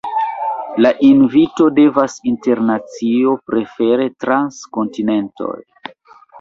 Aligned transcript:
La 0.85 0.91
invito 1.07 1.67
devas 1.81 2.15
internacio, 2.33 3.37
prefere 3.53 4.11
trans 4.27 4.61
kontinentoj. 4.81 5.57